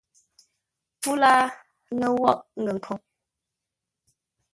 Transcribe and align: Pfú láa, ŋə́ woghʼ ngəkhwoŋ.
Pfú 0.99 1.11
láa, 1.21 1.43
ŋə́ 1.97 2.09
woghʼ 2.19 2.45
ngəkhwoŋ. 2.61 2.99